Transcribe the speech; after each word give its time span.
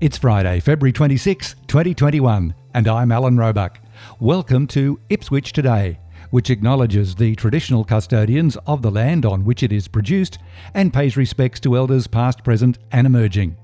It's 0.00 0.18
Friday, 0.18 0.60
February 0.60 0.92
26, 0.92 1.54
2021, 1.66 2.54
and 2.74 2.88
I'm 2.88 3.10
Alan 3.10 3.38
Roebuck. 3.38 3.78
Welcome 4.20 4.66
to 4.68 5.00
Ipswich 5.08 5.54
Today, 5.54 5.98
which 6.30 6.50
acknowledges 6.50 7.14
the 7.14 7.34
traditional 7.36 7.84
custodians 7.84 8.58
of 8.66 8.82
the 8.82 8.90
land 8.90 9.24
on 9.24 9.46
which 9.46 9.62
it 9.62 9.72
is 9.72 9.88
produced 9.88 10.38
and 10.74 10.92
pays 10.92 11.16
respects 11.16 11.58
to 11.60 11.76
elders 11.76 12.06
past, 12.06 12.44
present, 12.44 12.78
and 12.92 13.06
emerging. 13.06 13.56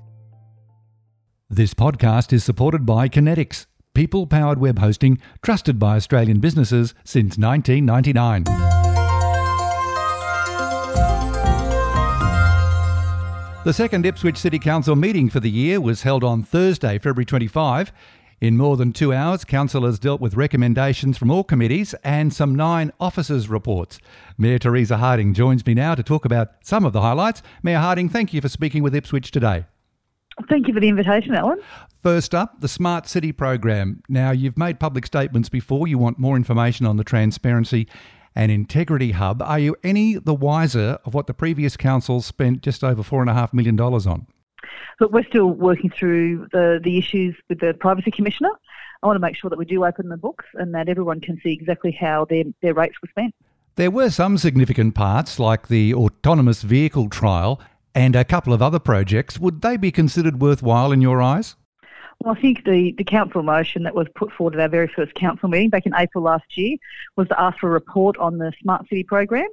This 1.49 1.73
podcast 1.73 2.31
is 2.31 2.43
supported 2.45 2.85
by 2.85 3.09
Kinetics, 3.09 3.65
people 3.93 4.25
powered 4.25 4.59
web 4.59 4.79
hosting 4.79 5.17
trusted 5.41 5.77
by 5.77 5.95
Australian 5.95 6.39
businesses 6.39 6.93
since 7.03 7.37
1999. 7.37 8.43
The 13.63 13.73
second 13.73 14.05
Ipswich 14.05 14.37
City 14.37 14.57
Council 14.57 14.95
meeting 14.95 15.29
for 15.29 15.39
the 15.39 15.49
year 15.49 15.79
was 15.79 16.01
held 16.01 16.23
on 16.23 16.41
Thursday, 16.41 16.97
February 16.97 17.25
25. 17.25 17.91
In 18.39 18.57
more 18.57 18.75
than 18.75 18.91
two 18.91 19.13
hours, 19.13 19.45
councillors 19.45 19.99
dealt 19.99 20.19
with 20.19 20.33
recommendations 20.33 21.15
from 21.15 21.29
all 21.29 21.43
committees 21.43 21.93
and 22.03 22.33
some 22.33 22.55
nine 22.55 22.91
officers' 22.99 23.49
reports. 23.49 23.99
Mayor 24.35 24.57
Teresa 24.57 24.97
Harding 24.97 25.35
joins 25.35 25.63
me 25.63 25.75
now 25.75 25.93
to 25.93 26.01
talk 26.01 26.25
about 26.25 26.53
some 26.63 26.85
of 26.85 26.93
the 26.93 27.01
highlights. 27.01 27.43
Mayor 27.61 27.77
Harding, 27.77 28.09
thank 28.09 28.33
you 28.33 28.41
for 28.41 28.49
speaking 28.49 28.81
with 28.81 28.95
Ipswich 28.95 29.29
today. 29.29 29.65
Thank 30.49 30.67
you 30.67 30.73
for 30.73 30.79
the 30.79 30.87
invitation, 30.87 31.33
Alan. 31.35 31.59
First 32.01 32.33
up, 32.33 32.61
the 32.61 32.67
Smart 32.67 33.07
City 33.07 33.31
program. 33.31 34.01
Now, 34.09 34.31
you've 34.31 34.57
made 34.57 34.79
public 34.79 35.05
statements 35.05 35.49
before. 35.49 35.87
You 35.87 35.97
want 35.97 36.17
more 36.17 36.35
information 36.35 36.85
on 36.85 36.97
the 36.97 37.03
transparency 37.03 37.87
and 38.35 38.51
Integrity 38.51 39.11
Hub. 39.11 39.41
Are 39.41 39.59
you 39.59 39.75
any 39.83 40.15
the 40.15 40.33
wiser 40.33 40.97
of 41.05 41.13
what 41.13 41.27
the 41.27 41.33
previous 41.33 41.75
council 41.77 42.21
spent 42.21 42.61
just 42.61 42.83
over 42.83 43.03
$4.5 43.03 43.53
million 43.53 43.79
on? 43.79 44.27
Look, 44.99 45.11
we're 45.11 45.25
still 45.25 45.47
working 45.47 45.89
through 45.89 46.47
the, 46.51 46.79
the 46.83 46.97
issues 46.97 47.35
with 47.49 47.59
the 47.59 47.73
Privacy 47.79 48.11
Commissioner. 48.11 48.51
I 49.03 49.07
want 49.07 49.15
to 49.15 49.21
make 49.21 49.35
sure 49.35 49.49
that 49.49 49.57
we 49.57 49.65
do 49.65 49.83
open 49.83 50.09
the 50.09 50.17
books 50.17 50.45
and 50.53 50.73
that 50.75 50.87
everyone 50.87 51.21
can 51.21 51.39
see 51.41 51.51
exactly 51.51 51.91
how 51.91 52.25
their, 52.25 52.43
their 52.61 52.73
rates 52.73 52.95
were 53.01 53.09
spent. 53.09 53.33
There 53.75 53.89
were 53.89 54.09
some 54.09 54.37
significant 54.37 54.95
parts, 54.95 55.39
like 55.39 55.69
the 55.69 55.93
autonomous 55.93 56.61
vehicle 56.61 57.09
trial 57.09 57.59
and 57.93 58.15
a 58.15 58.23
couple 58.23 58.53
of 58.53 58.61
other 58.61 58.79
projects. 58.79 59.39
Would 59.39 59.61
they 59.61 59.77
be 59.77 59.91
considered 59.91 60.41
worthwhile 60.41 60.91
in 60.91 61.01
your 61.01 61.21
eyes? 61.21 61.55
Well, 62.19 62.35
I 62.37 62.41
think 62.41 62.65
the, 62.65 62.93
the 62.97 63.03
council 63.03 63.41
motion 63.41 63.83
that 63.83 63.95
was 63.95 64.07
put 64.15 64.31
forward 64.31 64.53
at 64.53 64.61
our 64.61 64.69
very 64.69 64.87
first 64.87 65.15
council 65.15 65.49
meeting 65.49 65.69
back 65.69 65.87
in 65.87 65.93
April 65.95 66.23
last 66.23 66.55
year 66.55 66.77
was 67.15 67.27
to 67.29 67.39
ask 67.39 67.57
for 67.57 67.67
a 67.67 67.71
report 67.71 68.15
on 68.17 68.37
the 68.37 68.53
Smart 68.61 68.87
City 68.89 69.03
program. 69.03 69.47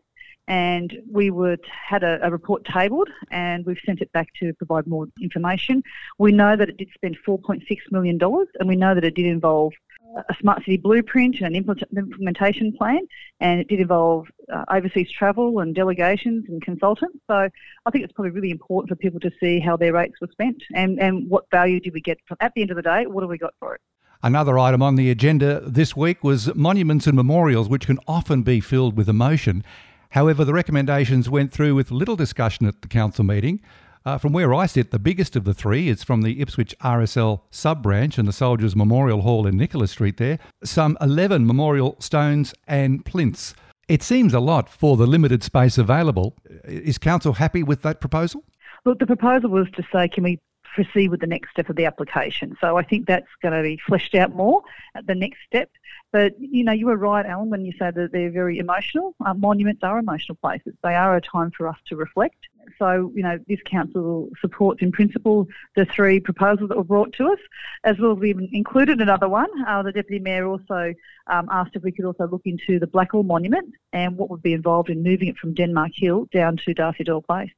And 0.49 0.99
we 1.11 1.31
would 1.31 1.61
had 1.67 2.03
a, 2.03 2.19
a 2.23 2.31
report 2.31 2.65
tabled, 2.65 3.09
and 3.31 3.67
we've 3.67 3.81
sent 3.85 4.01
it 4.01 4.11
back 4.13 4.29
to 4.41 4.55
provide 4.55 4.87
more 4.87 5.07
information. 5.21 5.83
We 6.19 6.33
know 6.33 6.57
that 6.57 6.71
it 6.71 6.79
did 6.79 6.89
spend 6.95 7.19
$4.6 7.27 7.63
million, 7.91 8.19
and 8.23 8.69
we 8.69 8.77
know 8.77 8.95
that 8.95 9.05
it 9.05 9.15
did 9.15 9.27
involve 9.27 9.75
a 10.17 10.35
smart 10.41 10.61
city 10.61 10.77
blueprint 10.79 11.41
and 11.41 11.55
an 11.55 11.77
implementation 11.97 12.73
plan, 12.73 13.01
and 13.41 13.61
it 13.61 13.69
did 13.69 13.81
involve 13.81 14.29
uh, 14.53 14.65
overseas 14.71 15.09
travel 15.11 15.61
and 15.61 15.75
delegations 15.75 16.45
and 16.49 16.63
consultants. 16.63 17.19
So 17.27 17.49
I 17.87 17.91
think 17.91 18.05
it's 18.05 18.13
probably 18.13 18.31
really 18.31 18.51
important 18.51 18.89
for 18.89 18.97
people 18.97 19.21
to 19.21 19.31
see 19.41 19.61
how 19.61 19.77
their 19.77 19.93
rates 19.93 20.15
were 20.21 20.29
spent 20.33 20.63
and, 20.75 21.01
and 21.01 21.29
what 21.29 21.45
value 21.51 21.81
did 21.81 21.93
we 21.93 22.01
get 22.01 22.19
from, 22.27 22.37
at 22.41 22.53
the 22.55 22.63
end 22.63 22.71
of 22.71 22.77
the 22.77 22.83
day. 22.83 23.07
What 23.07 23.23
have 23.23 23.31
we 23.31 23.39
got 23.39 23.55
for 23.59 23.75
it? 23.75 23.81
Another 24.23 24.59
item 24.59 24.83
on 24.83 24.97
the 24.97 25.11
agenda 25.11 25.61
this 25.61 25.95
week 25.95 26.25
was 26.25 26.53
monuments 26.55 27.07
and 27.07 27.15
memorials, 27.15 27.69
which 27.69 27.87
can 27.87 28.01
often 28.09 28.43
be 28.43 28.61
filled 28.61 28.97
with 28.97 29.09
emotion. 29.09 29.63
However, 30.11 30.45
the 30.45 30.55
recommendations 30.55 31.31
went 31.31 31.53
through 31.53 31.75
with 31.75 31.91
little 31.91 32.17
discussion 32.17 32.67
at 32.67 32.83
the 32.83 32.89
council 32.89 33.25
meeting. 33.25 33.61
Uh, 34.05 34.17
from 34.17 34.33
where 34.33 34.55
I 34.55 34.67
sit, 34.67 34.91
the 34.91 34.99
biggest 34.99 35.37
of 35.37 35.45
the 35.45 35.53
three 35.53 35.89
is 35.89 36.03
from 36.03 36.23
the 36.23 36.41
Ipswich 36.41 36.75
RSL 36.81 37.43
sub 37.51 37.83
branch 37.83 38.17
and 38.17 38.27
the 38.27 38.33
Soldiers 38.33 38.75
Memorial 38.75 39.23
Hall 39.23 39.47
in 39.47 39.57
Nicholas 39.57 39.91
Street 39.91 40.17
there. 40.17 40.39
Some 40.65 40.97
11 41.01 41.47
memorial 41.47 41.97
stones 42.01 42.55
and 42.67 43.05
plinths. 43.05 43.55
It 43.89 44.03
seems 44.03 44.35
a 44.35 44.41
lot 44.41 44.69
for 44.69 44.97
the 44.97 45.07
limited 45.07 45.43
space 45.43 45.79
available. 45.79 46.37
Is 46.65 46.99
Council 46.99 47.33
happy 47.33 47.63
with 47.63 47.83
that 47.83 48.01
proposal? 48.01 48.45
Look, 48.85 48.99
the 48.99 49.07
proposal 49.07 49.51
was 49.51 49.67
to 49.73 49.83
say, 49.91 50.09
can 50.09 50.25
we 50.25 50.39
proceed 50.75 51.09
with 51.11 51.21
the 51.21 51.27
next 51.27 51.51
step 51.51 51.71
of 51.71 51.77
the 51.77 51.87
application? 51.87 52.57
So 52.61 52.77
I 52.77 52.83
think 52.83 53.07
that's 53.07 53.27
going 53.43 53.55
to 53.55 53.63
be 53.63 53.79
fleshed 53.87 54.15
out 54.15 54.35
more 54.35 54.63
at 54.95 55.07
the 55.07 55.15
next 55.15 55.39
step. 55.47 55.71
But, 56.13 56.35
you 56.39 56.65
know, 56.65 56.73
you 56.73 56.87
were 56.87 56.97
right, 56.97 57.27
Alan, 57.27 57.51
when 57.51 57.65
you 57.65 57.73
said 57.79 57.95
that 57.97 58.13
they're 58.13 58.31
very 58.31 58.59
emotional. 58.59 59.15
Uh, 59.25 59.35
monuments 59.35 59.83
are 59.83 59.99
emotional 59.99 60.37
places. 60.37 60.75
They 60.83 60.95
are 60.95 61.17
a 61.17 61.21
time 61.21 61.51
for 61.51 61.67
us 61.67 61.77
to 61.89 61.97
reflect. 61.97 62.37
So, 62.79 63.13
you 63.15 63.23
know, 63.23 63.39
this 63.49 63.61
council 63.65 64.29
supports 64.41 64.83
in 64.83 64.93
principle 64.93 65.47
the 65.77 65.85
three 65.85 66.21
proposals 66.21 66.69
that 66.69 66.77
were 66.77 66.85
brought 66.85 67.13
to 67.15 67.27
us, 67.29 67.39
as 67.85 67.99
well 67.99 68.13
as 68.13 68.19
we've 68.19 68.41
included 68.53 69.01
another 69.01 69.29
one. 69.29 69.49
Uh, 69.67 69.83
the 69.83 69.93
Deputy 69.93 70.19
Mayor 70.19 70.47
also 70.47 70.95
um, 71.29 71.49
asked 71.51 71.75
if 71.75 71.83
we 71.83 71.93
could 71.93 72.05
also 72.05 72.27
look 72.27 72.43
into 72.45 72.79
the 72.79 72.87
Blackall 72.87 73.25
Monument 73.25 73.75
and 73.93 74.17
what 74.17 74.31
would 74.31 74.43
be 74.43 74.53
involved 74.53 74.91
in 74.91 75.03
moving 75.03 75.29
it 75.29 75.37
from 75.37 75.55
Denmark 75.55 75.93
Hill 75.95 76.27
down 76.33 76.57
to 76.65 76.75
Darcy 76.75 77.05
Doyle 77.05 77.23
Place. 77.23 77.51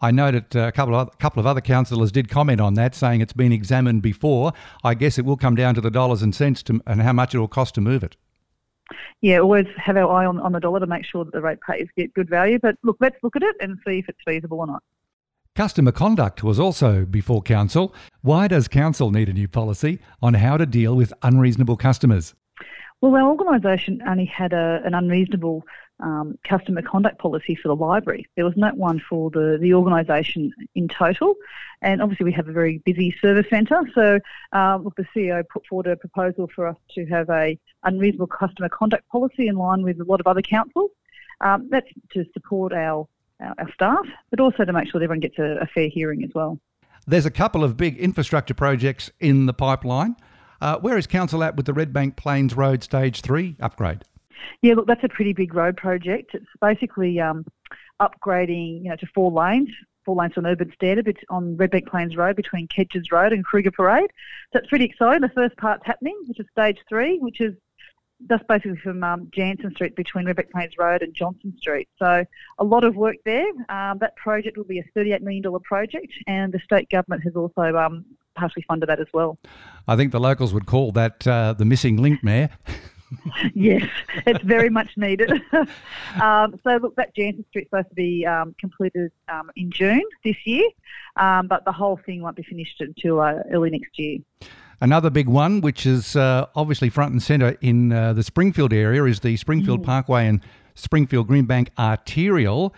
I 0.00 0.10
noted 0.10 0.54
a 0.56 0.72
couple 0.72 0.94
of, 0.94 1.16
couple 1.18 1.40
of 1.40 1.46
other 1.46 1.60
councillors 1.60 2.12
did 2.12 2.28
comment 2.28 2.60
on 2.60 2.74
that, 2.74 2.94
saying 2.94 3.20
it's 3.20 3.32
been 3.32 3.52
examined 3.52 4.02
before. 4.02 4.52
I 4.82 4.94
guess 4.94 5.18
it 5.18 5.24
will 5.24 5.36
come 5.36 5.54
down 5.54 5.74
to 5.76 5.80
the 5.80 5.90
dollars 5.90 6.22
and 6.22 6.34
cents 6.34 6.62
to, 6.64 6.80
and 6.86 7.00
how 7.00 7.12
much 7.12 7.34
it 7.34 7.38
will 7.38 7.48
cost 7.48 7.74
to 7.76 7.80
move 7.80 8.02
it. 8.02 8.16
Yeah, 9.22 9.38
always 9.38 9.66
have 9.76 9.96
our 9.96 10.10
eye 10.10 10.26
on, 10.26 10.38
on 10.40 10.52
the 10.52 10.60
dollar 10.60 10.80
to 10.80 10.86
make 10.86 11.04
sure 11.04 11.24
that 11.24 11.32
the 11.32 11.40
rate 11.40 11.58
ratepayers 11.68 11.88
get 11.96 12.14
good 12.14 12.28
value. 12.28 12.58
But 12.60 12.76
look, 12.82 12.96
let's 13.00 13.16
look 13.22 13.36
at 13.36 13.42
it 13.42 13.56
and 13.60 13.78
see 13.86 13.98
if 13.98 14.08
it's 14.08 14.18
feasible 14.24 14.60
or 14.60 14.66
not. 14.66 14.82
Customer 15.54 15.92
conduct 15.92 16.42
was 16.42 16.58
also 16.58 17.04
before 17.04 17.40
Council. 17.40 17.94
Why 18.22 18.48
does 18.48 18.66
Council 18.66 19.10
need 19.12 19.28
a 19.28 19.32
new 19.32 19.46
policy 19.46 20.00
on 20.20 20.34
how 20.34 20.56
to 20.56 20.66
deal 20.66 20.96
with 20.96 21.12
unreasonable 21.22 21.76
customers? 21.76 22.34
Well, 23.00 23.14
our 23.14 23.28
organisation 23.28 24.02
only 24.08 24.24
had 24.24 24.52
a, 24.52 24.80
an 24.84 24.94
unreasonable 24.94 25.62
um, 26.00 26.38
customer 26.44 26.82
conduct 26.82 27.18
policy 27.18 27.54
for 27.54 27.68
the 27.68 27.76
library. 27.76 28.26
There 28.36 28.44
was 28.44 28.56
not 28.56 28.76
one 28.76 29.00
for 29.08 29.30
the, 29.30 29.58
the 29.60 29.74
organisation 29.74 30.52
in 30.74 30.88
total. 30.88 31.34
And 31.82 32.02
obviously, 32.02 32.24
we 32.24 32.32
have 32.32 32.48
a 32.48 32.52
very 32.52 32.78
busy 32.78 33.14
service 33.20 33.46
centre. 33.48 33.80
So, 33.94 34.18
uh, 34.52 34.78
look, 34.82 34.96
the 34.96 35.06
CEO 35.14 35.42
put 35.48 35.66
forward 35.66 35.86
a 35.86 35.96
proposal 35.96 36.48
for 36.54 36.66
us 36.66 36.76
to 36.94 37.06
have 37.06 37.30
a 37.30 37.58
unreasonable 37.84 38.26
customer 38.26 38.68
conduct 38.68 39.08
policy 39.08 39.46
in 39.46 39.56
line 39.56 39.82
with 39.82 40.00
a 40.00 40.04
lot 40.04 40.20
of 40.20 40.26
other 40.26 40.42
councils. 40.42 40.90
Um, 41.40 41.68
that's 41.70 41.88
to 42.12 42.24
support 42.32 42.72
our, 42.72 43.06
our, 43.40 43.54
our, 43.58 43.72
staff, 43.72 44.06
but 44.30 44.40
also 44.40 44.64
to 44.64 44.72
make 44.72 44.88
sure 44.88 45.00
that 45.00 45.04
everyone 45.04 45.20
gets 45.20 45.38
a, 45.38 45.58
a 45.60 45.66
fair 45.66 45.88
hearing 45.88 46.22
as 46.24 46.30
well. 46.34 46.58
There's 47.06 47.26
a 47.26 47.30
couple 47.30 47.62
of 47.62 47.76
big 47.76 47.98
infrastructure 47.98 48.54
projects 48.54 49.10
in 49.20 49.46
the 49.46 49.52
pipeline. 49.52 50.16
Uh, 50.60 50.78
where 50.78 50.96
is 50.96 51.06
Council 51.06 51.44
at 51.44 51.56
with 51.56 51.66
the 51.66 51.72
Redbank 51.72 52.16
Plains 52.16 52.56
Road 52.56 52.82
Stage 52.82 53.20
3 53.20 53.56
upgrade? 53.60 54.04
Yeah, 54.62 54.74
look, 54.74 54.86
that's 54.86 55.04
a 55.04 55.08
pretty 55.08 55.32
big 55.32 55.54
road 55.54 55.76
project. 55.76 56.34
It's 56.34 56.46
basically 56.60 57.20
um, 57.20 57.44
upgrading, 58.00 58.84
you 58.84 58.90
know, 58.90 58.96
to 58.96 59.06
four 59.14 59.30
lanes, 59.30 59.70
four 60.04 60.16
lanes 60.16 60.34
on 60.36 60.46
urban 60.46 60.72
standard 60.74 61.04
but 61.06 61.16
on 61.28 61.56
Redbank 61.56 61.86
Plains 61.86 62.16
Road 62.16 62.36
between 62.36 62.68
Kedges 62.68 63.10
Road 63.12 63.32
and 63.32 63.44
Kruger 63.44 63.70
Parade. 63.70 64.10
So 64.52 64.58
it's 64.58 64.68
pretty 64.68 64.84
exciting. 64.84 65.22
The 65.22 65.30
first 65.34 65.56
part's 65.56 65.86
happening, 65.86 66.18
which 66.26 66.40
is 66.40 66.46
stage 66.52 66.78
three, 66.88 67.18
which 67.18 67.40
is 67.40 67.54
that's 68.26 68.44
basically 68.48 68.78
from 68.78 69.02
um, 69.02 69.28
Jansen 69.34 69.72
Street 69.72 69.96
between 69.96 70.26
Redbank 70.26 70.50
Plains 70.50 70.74
Road 70.78 71.02
and 71.02 71.12
Johnson 71.14 71.54
Street. 71.58 71.88
So 71.98 72.24
a 72.58 72.64
lot 72.64 72.84
of 72.84 72.96
work 72.96 73.16
there. 73.24 73.48
Um, 73.68 73.98
that 73.98 74.16
project 74.16 74.56
will 74.56 74.64
be 74.64 74.78
a 74.78 74.84
$38 74.96 75.20
million 75.20 75.42
project, 75.60 76.12
and 76.26 76.52
the 76.52 76.60
state 76.60 76.88
government 76.90 77.22
has 77.24 77.34
also 77.34 77.76
um, 77.76 78.04
partially 78.34 78.64
funded 78.66 78.88
that 78.88 79.00
as 79.00 79.08
well. 79.12 79.38
I 79.86 79.96
think 79.96 80.12
the 80.12 80.20
locals 80.20 80.54
would 80.54 80.66
call 80.66 80.92
that 80.92 81.26
uh, 81.26 81.54
the 81.54 81.64
missing 81.64 81.96
link, 81.96 82.22
Mayor. 82.22 82.50
yes, 83.54 83.88
it's 84.26 84.44
very 84.44 84.70
much 84.70 84.90
needed. 84.96 85.30
um, 86.22 86.58
so, 86.64 86.76
look, 86.80 86.96
that 86.96 87.14
Jansen 87.14 87.44
Street's 87.50 87.70
supposed 87.70 87.88
to 87.88 87.94
be 87.94 88.26
um, 88.26 88.54
completed 88.58 89.12
um, 89.28 89.50
in 89.56 89.70
June 89.70 90.02
this 90.24 90.36
year, 90.44 90.68
um, 91.16 91.46
but 91.46 91.64
the 91.64 91.72
whole 91.72 91.98
thing 92.04 92.22
won't 92.22 92.36
be 92.36 92.42
finished 92.42 92.80
until 92.80 93.20
uh, 93.20 93.34
early 93.50 93.70
next 93.70 93.98
year. 93.98 94.18
Another 94.80 95.10
big 95.10 95.28
one, 95.28 95.60
which 95.60 95.86
is 95.86 96.16
uh, 96.16 96.46
obviously 96.54 96.90
front 96.90 97.12
and 97.12 97.22
centre 97.22 97.56
in 97.60 97.92
uh, 97.92 98.12
the 98.12 98.22
Springfield 98.22 98.72
area, 98.72 99.04
is 99.04 99.20
the 99.20 99.36
Springfield 99.36 99.80
mm. 99.80 99.86
Parkway 99.86 100.26
and 100.26 100.40
Springfield 100.74 101.28
Greenbank 101.28 101.68
Arterial. 101.78 102.74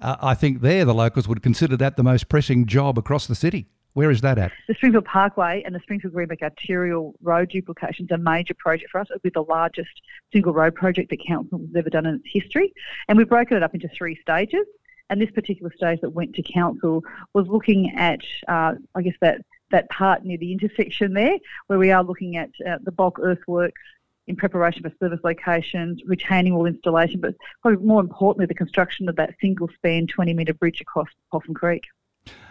uh, 0.00 0.16
I 0.20 0.34
think 0.34 0.60
there 0.60 0.84
the 0.84 0.94
locals 0.94 1.28
would 1.28 1.42
consider 1.42 1.76
that 1.76 1.96
the 1.96 2.02
most 2.02 2.28
pressing 2.28 2.66
job 2.66 2.98
across 2.98 3.26
the 3.26 3.34
city. 3.34 3.66
Where 3.94 4.10
is 4.10 4.20
that 4.20 4.38
at? 4.38 4.52
The 4.68 4.74
Springfield 4.74 5.06
Parkway 5.06 5.62
and 5.64 5.74
the 5.74 5.80
Springfield 5.80 6.14
Greenbank 6.14 6.42
arterial 6.42 7.14
road 7.22 7.50
duplication 7.50 8.06
is 8.06 8.10
a 8.10 8.18
major 8.18 8.54
project 8.54 8.90
for 8.90 9.00
us. 9.00 9.08
It'll 9.10 9.20
be 9.20 9.30
the 9.30 9.42
largest 9.42 9.90
single 10.32 10.52
road 10.52 10.74
project 10.74 11.10
that 11.10 11.24
council 11.26 11.58
has 11.58 11.76
ever 11.76 11.90
done 11.90 12.06
in 12.06 12.16
its 12.16 12.24
history. 12.26 12.72
And 13.08 13.18
we've 13.18 13.28
broken 13.28 13.56
it 13.56 13.62
up 13.62 13.74
into 13.74 13.88
three 13.88 14.16
stages. 14.20 14.66
And 15.10 15.20
this 15.20 15.30
particular 15.30 15.72
stage 15.74 16.00
that 16.02 16.10
went 16.10 16.34
to 16.34 16.42
council 16.42 17.02
was 17.32 17.48
looking 17.48 17.96
at, 17.96 18.20
uh, 18.46 18.74
I 18.94 19.02
guess, 19.02 19.16
that, 19.20 19.40
that 19.70 19.88
part 19.88 20.24
near 20.24 20.38
the 20.38 20.52
intersection 20.52 21.14
there, 21.14 21.38
where 21.66 21.78
we 21.78 21.90
are 21.90 22.04
looking 22.04 22.36
at 22.36 22.50
uh, 22.68 22.78
the 22.82 22.92
bulk 22.92 23.18
earthworks 23.18 23.80
in 24.28 24.36
preparation 24.36 24.82
for 24.82 24.92
service 25.00 25.20
locations, 25.24 26.02
retaining 26.04 26.54
wall 26.54 26.66
installation, 26.66 27.18
but 27.18 27.34
probably 27.62 27.84
more 27.84 28.00
importantly, 28.00 28.44
the 28.44 28.54
construction 28.54 29.08
of 29.08 29.16
that 29.16 29.34
single 29.40 29.68
span 29.74 30.06
20 30.06 30.34
metre 30.34 30.54
bridge 30.54 30.82
across 30.82 31.08
Possum 31.32 31.54
Creek. 31.54 31.82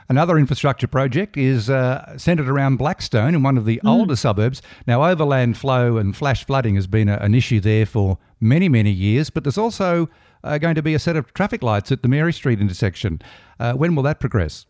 Another 0.09 0.37
infrastructure 0.37 0.87
project 0.87 1.35
is 1.35 1.69
uh, 1.69 2.17
centred 2.17 2.47
around 2.47 2.77
Blackstone 2.77 3.35
in 3.35 3.43
one 3.43 3.57
of 3.57 3.65
the 3.65 3.81
mm. 3.83 3.89
older 3.89 4.15
suburbs. 4.15 4.61
Now, 4.85 5.03
overland 5.03 5.57
flow 5.57 5.97
and 5.97 6.15
flash 6.15 6.45
flooding 6.45 6.75
has 6.75 6.87
been 6.87 7.09
a, 7.09 7.17
an 7.17 7.35
issue 7.35 7.59
there 7.59 7.85
for 7.85 8.17
many, 8.39 8.69
many 8.69 8.91
years, 8.91 9.29
but 9.29 9.43
there's 9.43 9.57
also 9.57 10.09
uh, 10.43 10.57
going 10.59 10.75
to 10.75 10.81
be 10.81 10.93
a 10.93 10.99
set 10.99 11.17
of 11.17 11.33
traffic 11.33 11.61
lights 11.61 11.91
at 11.91 12.03
the 12.03 12.07
Mary 12.07 12.31
Street 12.31 12.61
intersection. 12.61 13.21
Uh, 13.59 13.73
when 13.73 13.95
will 13.95 14.03
that 14.03 14.19
progress? 14.19 14.65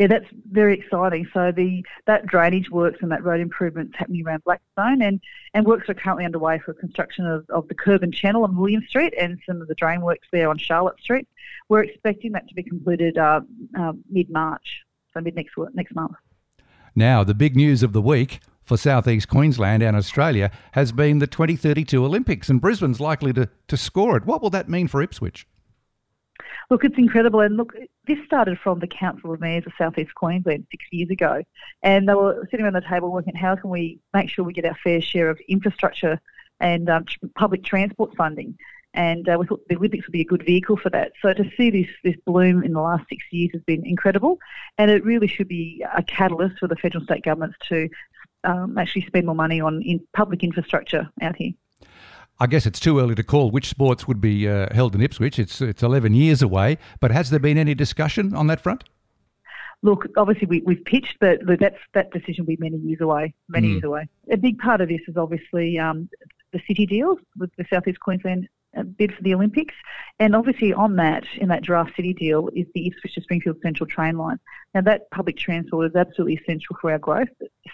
Yeah, 0.00 0.06
that's 0.06 0.24
very 0.50 0.78
exciting. 0.78 1.28
So 1.34 1.52
the 1.52 1.84
that 2.06 2.24
drainage 2.24 2.70
works 2.70 3.00
and 3.02 3.12
that 3.12 3.22
road 3.22 3.38
improvements 3.38 3.92
happening 3.98 4.26
around 4.26 4.42
Blackstone, 4.44 5.02
and, 5.02 5.20
and 5.52 5.66
works 5.66 5.90
are 5.90 5.94
currently 5.94 6.24
underway 6.24 6.58
for 6.58 6.72
construction 6.72 7.26
of, 7.26 7.44
of 7.50 7.68
the 7.68 7.74
curb 7.74 8.02
and 8.02 8.14
channel 8.14 8.44
on 8.44 8.56
William 8.56 8.82
Street 8.88 9.12
and 9.20 9.38
some 9.46 9.60
of 9.60 9.68
the 9.68 9.74
drain 9.74 10.00
works 10.00 10.26
there 10.32 10.48
on 10.48 10.56
Charlotte 10.56 10.98
Street. 11.00 11.28
We're 11.68 11.82
expecting 11.82 12.32
that 12.32 12.48
to 12.48 12.54
be 12.54 12.62
completed 12.62 13.18
uh, 13.18 13.42
uh, 13.78 13.92
mid 14.10 14.30
March, 14.30 14.80
so 15.12 15.20
mid 15.20 15.34
next 15.34 15.52
next 15.74 15.94
month. 15.94 16.16
Now, 16.96 17.22
the 17.22 17.34
big 17.34 17.54
news 17.54 17.82
of 17.82 17.92
the 17.92 18.00
week 18.00 18.40
for 18.62 18.78
southeast 18.78 19.28
Queensland 19.28 19.82
and 19.82 19.94
Australia 19.94 20.50
has 20.72 20.92
been 20.92 21.18
the 21.18 21.26
2032 21.26 22.02
Olympics, 22.02 22.48
and 22.48 22.58
Brisbane's 22.58 23.00
likely 23.00 23.34
to, 23.34 23.50
to 23.68 23.76
score 23.76 24.16
it. 24.16 24.24
What 24.24 24.40
will 24.40 24.50
that 24.50 24.66
mean 24.66 24.88
for 24.88 25.02
Ipswich? 25.02 25.46
Look, 26.70 26.84
it's 26.84 26.98
incredible. 26.98 27.40
And 27.40 27.56
look, 27.56 27.74
this 28.06 28.18
started 28.24 28.58
from 28.58 28.80
the 28.80 28.86
Council 28.86 29.32
of 29.32 29.40
Mayors 29.40 29.66
of 29.66 29.72
South 29.78 29.98
East 29.98 30.14
Queensland 30.14 30.66
six 30.70 30.84
years 30.90 31.10
ago. 31.10 31.42
And 31.82 32.08
they 32.08 32.14
were 32.14 32.46
sitting 32.50 32.64
around 32.64 32.74
the 32.74 32.82
table 32.82 33.10
working 33.10 33.34
at 33.34 33.40
how 33.40 33.56
can 33.56 33.70
we 33.70 34.00
make 34.14 34.30
sure 34.30 34.44
we 34.44 34.52
get 34.52 34.64
our 34.64 34.76
fair 34.82 35.00
share 35.00 35.30
of 35.30 35.40
infrastructure 35.48 36.20
and 36.60 36.88
um, 36.88 37.04
public 37.36 37.64
transport 37.64 38.14
funding. 38.16 38.56
And 38.92 39.28
uh, 39.28 39.36
we 39.38 39.46
thought 39.46 39.66
the 39.68 39.76
Olympics 39.76 40.06
would 40.06 40.12
be 40.12 40.22
a 40.22 40.24
good 40.24 40.44
vehicle 40.44 40.76
for 40.76 40.90
that. 40.90 41.12
So 41.22 41.32
to 41.32 41.48
see 41.56 41.70
this, 41.70 41.86
this 42.02 42.16
bloom 42.26 42.64
in 42.64 42.72
the 42.72 42.80
last 42.80 43.08
six 43.08 43.24
years 43.30 43.50
has 43.52 43.62
been 43.62 43.86
incredible. 43.86 44.38
And 44.78 44.90
it 44.90 45.04
really 45.04 45.28
should 45.28 45.48
be 45.48 45.84
a 45.94 46.02
catalyst 46.02 46.58
for 46.58 46.66
the 46.66 46.76
federal 46.76 47.04
state 47.04 47.22
governments 47.22 47.56
to 47.68 47.88
um, 48.44 48.78
actually 48.78 49.06
spend 49.06 49.26
more 49.26 49.34
money 49.34 49.60
on 49.60 49.82
in 49.82 50.00
public 50.12 50.42
infrastructure 50.42 51.08
out 51.20 51.36
here. 51.36 51.52
I 52.40 52.46
guess 52.46 52.64
it's 52.64 52.80
too 52.80 52.98
early 52.98 53.14
to 53.16 53.22
call 53.22 53.50
which 53.50 53.68
sports 53.68 54.08
would 54.08 54.20
be 54.20 54.48
uh, 54.48 54.72
held 54.72 54.94
in 54.94 55.02
Ipswich. 55.02 55.38
It's 55.38 55.60
it's 55.60 55.82
11 55.82 56.14
years 56.14 56.40
away, 56.40 56.78
but 56.98 57.10
has 57.10 57.28
there 57.28 57.38
been 57.38 57.58
any 57.58 57.74
discussion 57.74 58.34
on 58.34 58.46
that 58.46 58.60
front? 58.60 58.84
Look, 59.82 60.06
obviously 60.16 60.46
we, 60.46 60.60
we've 60.62 60.84
pitched, 60.84 61.18
but 61.20 61.40
that's 61.58 61.78
that 61.94 62.10
decision 62.12 62.44
will 62.44 62.56
be 62.56 62.58
many 62.58 62.78
years 62.78 63.00
away. 63.00 63.34
Many 63.48 63.68
mm. 63.68 63.70
years 63.72 63.84
away. 63.84 64.08
A 64.30 64.36
big 64.36 64.58
part 64.58 64.80
of 64.80 64.88
this 64.88 65.00
is 65.06 65.16
obviously 65.16 65.78
um, 65.78 66.08
the 66.52 66.60
city 66.66 66.86
deals 66.86 67.18
with 67.38 67.50
the 67.56 67.64
South 67.70 67.86
East 67.86 68.00
Queensland 68.00 68.48
bid 68.96 69.14
for 69.14 69.22
the 69.22 69.34
Olympics. 69.34 69.74
And 70.18 70.36
obviously, 70.36 70.72
on 70.72 70.96
that, 70.96 71.24
in 71.36 71.48
that 71.48 71.62
draft 71.62 71.96
city 71.96 72.12
deal, 72.12 72.48
is 72.54 72.66
the 72.74 72.86
Ipswich 72.88 73.14
to 73.14 73.22
Springfield 73.22 73.58
Central 73.62 73.86
train 73.86 74.16
line. 74.16 74.38
Now, 74.74 74.82
that 74.82 75.10
public 75.10 75.36
transport 75.36 75.90
is 75.90 75.96
absolutely 75.96 76.34
essential 76.42 76.76
for 76.80 76.92
our 76.92 76.98
growth. 76.98 77.28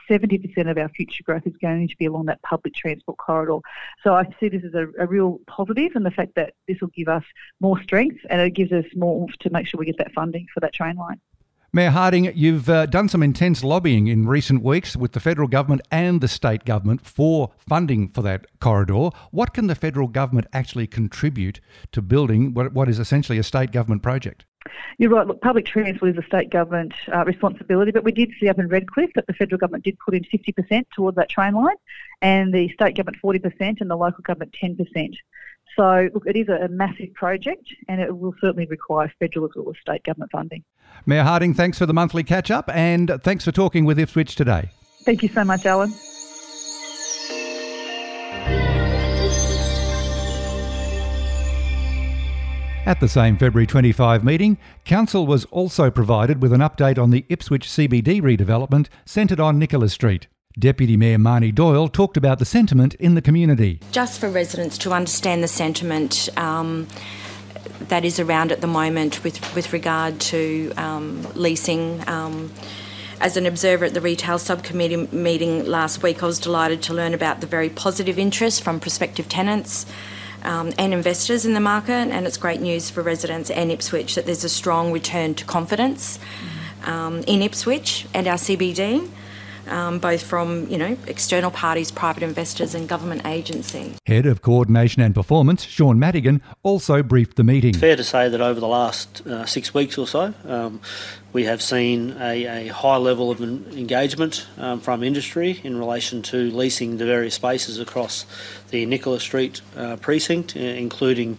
70% 0.08 0.70
of 0.70 0.78
our 0.78 0.88
future 0.90 1.22
growth 1.25 1.46
is 1.46 1.56
going 1.60 1.88
to 1.88 1.96
be 1.96 2.06
along 2.06 2.26
that 2.26 2.43
public 2.43 2.75
transport 2.75 3.19
corridor. 3.19 3.58
So 4.02 4.14
I 4.14 4.25
see 4.38 4.48
this 4.48 4.64
as 4.64 4.75
a, 4.75 4.87
a 4.98 5.06
real 5.06 5.40
positive, 5.46 5.93
and 5.94 6.06
the 6.06 6.10
fact 6.10 6.34
that 6.37 6.54
this 6.69 6.81
will 6.81 6.88
give 6.88 7.08
us 7.08 7.25
more 7.60 7.81
strength 7.82 8.20
and 8.31 8.40
it 8.40 8.50
gives 8.50 8.72
us 8.72 8.87
more 8.94 9.26
to 9.40 9.50
make 9.50 9.66
sure 9.66 9.78
we 9.78 9.87
get 9.87 9.99
that 9.99 10.12
funding 10.12 10.46
for 10.52 10.60
that 10.60 10.72
train 10.72 10.96
line. 10.96 11.20
Mayor 11.72 11.90
Harding, 11.90 12.32
you've 12.34 12.70
uh, 12.70 12.86
done 12.86 13.08
some 13.08 13.22
intense 13.22 13.64
lobbying 13.64 14.06
in 14.06 14.26
recent 14.26 14.62
weeks 14.62 14.96
with 14.96 15.12
the 15.12 15.20
federal 15.20 15.48
government 15.48 15.82
and 15.90 16.20
the 16.20 16.28
state 16.28 16.64
government 16.64 17.04
for 17.04 17.52
funding 17.58 18.08
for 18.08 18.22
that 18.22 18.46
corridor. 18.60 19.10
What 19.30 19.52
can 19.52 19.66
the 19.66 19.74
federal 19.74 20.08
government 20.08 20.46
actually 20.52 20.86
contribute 20.86 21.60
to 21.92 22.00
building 22.00 22.54
what, 22.54 22.72
what 22.72 22.88
is 22.88 22.98
essentially 22.98 23.38
a 23.38 23.42
state 23.42 23.72
government 23.72 24.02
project? 24.02 24.44
You're 24.98 25.10
right. 25.10 25.26
Look, 25.26 25.40
public 25.40 25.66
transport 25.66 26.12
is 26.12 26.22
a 26.22 26.26
state 26.26 26.50
government 26.50 26.94
uh, 27.12 27.24
responsibility, 27.24 27.90
but 27.90 28.04
we 28.04 28.12
did 28.12 28.30
see 28.40 28.48
up 28.48 28.58
in 28.58 28.68
Redcliffe 28.68 29.10
that 29.14 29.26
the 29.26 29.34
federal 29.34 29.58
government 29.58 29.84
did 29.84 29.98
put 29.98 30.14
in 30.14 30.24
50% 30.24 30.86
towards 30.94 31.16
that 31.16 31.28
train 31.28 31.54
line, 31.54 31.76
and 32.22 32.52
the 32.52 32.68
state 32.70 32.96
government 32.96 33.18
40% 33.22 33.80
and 33.80 33.90
the 33.90 33.96
local 33.96 34.22
government 34.22 34.54
10%. 34.60 35.14
So, 35.76 36.08
look, 36.14 36.26
it 36.26 36.37
is 36.37 36.49
a, 36.49 36.69
massive 36.69 37.12
project 37.14 37.69
and 37.88 38.00
it 38.00 38.19
will 38.19 38.34
certainly 38.40 38.67
require 38.67 39.12
federal 39.19 39.46
as 39.46 39.52
well 39.55 39.70
as 39.70 39.76
state 39.81 40.02
government 40.05 40.32
funding. 40.32 40.64
Mayor 41.05 41.23
Harding, 41.23 41.55
thanks 41.55 41.78
for 41.78 41.87
the 41.87 41.94
monthly 41.94 42.25
catch 42.25 42.50
up 42.50 42.70
and 42.75 43.12
thanks 43.23 43.44
for 43.44 43.52
talking 43.52 43.84
with 43.84 43.99
Ipswich 43.99 44.34
today. 44.34 44.70
Thank 45.05 45.23
you 45.23 45.28
so 45.28 45.44
much, 45.44 45.67
Alan. 45.67 45.93
At 52.87 53.00
the 53.00 53.08
same 53.08 53.37
February 53.37 53.67
25 53.67 54.23
meeting, 54.23 54.58
Council 54.84 55.26
was 55.26 55.44
also 55.46 55.90
provided 55.90 56.40
with 56.40 56.52
an 56.52 56.61
update 56.61 56.99
on 56.99 57.11
the 57.11 57.26
Ipswich 57.28 57.67
CBD 57.69 58.23
redevelopment 58.23 58.88
centred 59.05 59.40
on 59.40 59.58
Nicholas 59.58 59.93
Street. 59.93 60.28
Deputy 60.58 60.96
Mayor 60.96 61.18
Marnie 61.18 61.54
Doyle 61.54 61.86
talked 61.86 62.16
about 62.16 62.38
the 62.38 62.46
sentiment 62.46 62.94
in 62.94 63.14
the 63.14 63.20
community. 63.20 63.78
Just 63.92 64.18
for 64.18 64.30
residents 64.30 64.78
to 64.78 64.92
understand 64.92 65.42
the 65.42 65.48
sentiment 65.48 66.30
um, 66.38 66.88
that 67.88 68.06
is 68.06 68.18
around 68.18 68.52
at 68.52 68.62
the 68.62 68.66
moment 68.66 69.22
with, 69.22 69.54
with 69.54 69.74
regard 69.74 70.18
to 70.18 70.72
um, 70.78 71.26
leasing. 71.34 72.02
Um, 72.08 72.50
as 73.20 73.36
an 73.36 73.44
observer 73.44 73.84
at 73.84 73.92
the 73.92 74.00
retail 74.00 74.38
subcommittee 74.38 75.08
meeting 75.14 75.66
last 75.66 76.02
week, 76.02 76.22
I 76.22 76.26
was 76.26 76.38
delighted 76.38 76.80
to 76.84 76.94
learn 76.94 77.12
about 77.12 77.42
the 77.42 77.46
very 77.46 77.68
positive 77.68 78.18
interest 78.18 78.62
from 78.62 78.80
prospective 78.80 79.28
tenants. 79.28 79.84
Um, 80.42 80.72
and 80.78 80.94
investors 80.94 81.44
in 81.44 81.54
the 81.54 81.60
market, 81.60 81.92
and 81.92 82.24
it's 82.24 82.36
great 82.36 82.60
news 82.60 82.88
for 82.88 83.02
residents 83.02 83.50
and 83.50 83.72
Ipswich 83.72 84.14
that 84.14 84.26
there's 84.26 84.44
a 84.44 84.48
strong 84.48 84.92
return 84.92 85.34
to 85.34 85.44
confidence 85.44 86.20
um, 86.84 87.25
in 87.26 87.42
Ipswich 87.42 88.06
and 88.14 88.28
our 88.28 88.36
CBD 88.36 89.10
um, 89.68 89.99
both 89.99 90.23
from 90.23 90.68
you 90.68 90.78
know 90.78 90.96
external 91.06 91.50
parties, 91.50 91.90
private 91.90 92.23
investors, 92.23 92.75
and 92.75 92.88
government 92.88 93.26
agencies. 93.26 93.99
Head 94.06 94.26
of 94.26 94.42
Coordination 94.42 95.02
and 95.02 95.14
Performance, 95.14 95.64
Sean 95.64 95.99
Madigan, 95.99 96.42
also 96.62 97.02
briefed 97.02 97.37
the 97.37 97.44
meeting. 97.44 97.70
It's 97.70 97.78
fair 97.78 97.96
to 97.96 98.04
say 98.04 98.28
that 98.28 98.40
over 98.40 98.61
the 98.61 98.68
last 98.68 99.26
uh, 99.26 99.46
six 99.46 99.75
weeks 99.75 99.99
or 99.99 100.06
so, 100.06 100.35
um, 100.46 100.80
we 101.32 101.44
have 101.44 101.61
seen 101.61 102.16
a, 102.18 102.68
a, 102.68 102.68
high 102.68 102.96
level 102.96 103.30
of 103.30 103.42
engagement 103.42 104.46
um, 104.56 104.80
from 104.80 105.02
industry 105.02 105.61
in 105.62 105.78
relation 105.78 106.23
to 106.23 106.50
leasing 106.50 106.96
the 106.96 107.04
various 107.04 107.35
spaces 107.35 107.78
across 107.78 108.25
the 108.70 108.87
Nicholas 108.87 109.23
Street 109.23 109.61
uh, 109.76 109.96
precinct, 109.96 110.56
including 110.56 111.37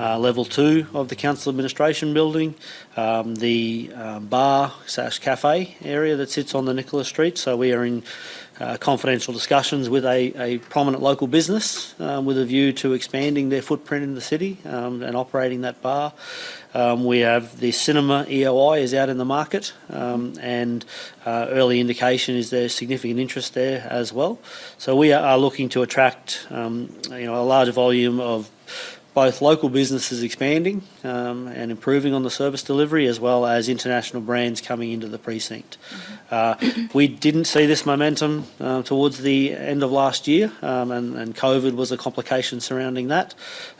uh, 0.00 0.18
level 0.18 0.46
two 0.46 0.86
of 0.94 1.08
the 1.08 1.14
council 1.14 1.50
administration 1.50 2.14
building, 2.14 2.54
um, 2.96 3.34
the 3.34 3.90
uh, 3.94 4.18
bar 4.18 4.72
slash 4.86 5.18
cafe 5.18 5.76
area 5.84 6.16
that 6.16 6.30
sits 6.30 6.54
on 6.54 6.64
the 6.64 6.72
Nicholas 6.72 7.06
Street. 7.06 7.36
So 7.36 7.54
we 7.56 7.74
are 7.74 7.84
in 7.84 8.02
uh, 8.58 8.76
confidential 8.78 9.34
discussions 9.34 9.88
with 9.88 10.04
a, 10.04 10.32
a 10.36 10.58
prominent 10.58 11.02
local 11.02 11.26
business 11.26 11.94
um, 12.00 12.24
with 12.24 12.38
a 12.38 12.44
view 12.44 12.72
to 12.74 12.94
expanding 12.94 13.50
their 13.50 13.62
footprint 13.62 14.04
in 14.04 14.14
the 14.14 14.20
city 14.20 14.58
um, 14.64 15.02
and 15.02 15.16
operating 15.16 15.62
that 15.62 15.82
bar. 15.82 16.12
Um, 16.72 17.04
we 17.04 17.20
have 17.20 17.58
the 17.58 17.72
cinema 17.72 18.24
EOI 18.28 18.82
is 18.82 18.94
out 18.94 19.08
in 19.08 19.18
the 19.18 19.24
market, 19.24 19.72
um, 19.90 20.34
and 20.40 20.84
uh, 21.26 21.46
early 21.50 21.80
indication 21.80 22.36
is 22.36 22.50
there's 22.50 22.74
significant 22.74 23.18
interest 23.18 23.54
there 23.54 23.86
as 23.90 24.12
well. 24.12 24.38
So 24.78 24.94
we 24.94 25.12
are 25.12 25.36
looking 25.36 25.68
to 25.70 25.82
attract, 25.82 26.46
um, 26.50 26.94
you 27.10 27.26
know, 27.26 27.36
a 27.36 27.44
large 27.44 27.70
volume 27.70 28.20
of 28.20 28.48
both 29.20 29.42
local 29.42 29.68
businesses 29.68 30.22
expanding 30.22 30.80
um, 31.04 31.46
and 31.48 31.70
improving 31.70 32.14
on 32.14 32.22
the 32.22 32.30
service 32.30 32.62
delivery, 32.62 33.06
as 33.06 33.20
well 33.20 33.44
as 33.44 33.68
international 33.68 34.22
brands 34.22 34.62
coming 34.62 34.92
into 34.92 35.06
the 35.06 35.18
precinct. 35.18 35.76
Mm-hmm. 36.30 36.88
Uh, 36.88 36.88
we 36.94 37.06
didn't 37.06 37.44
see 37.44 37.66
this 37.66 37.84
momentum 37.84 38.46
uh, 38.58 38.82
towards 38.82 39.18
the 39.18 39.52
end 39.52 39.82
of 39.82 39.92
last 39.92 40.26
year, 40.26 40.50
um, 40.62 40.90
and, 40.90 41.16
and, 41.16 41.36
COVID 41.36 41.74
was 41.74 41.92
a 41.92 41.98
complication 41.98 42.60
surrounding 42.60 43.08
that. 43.08 43.34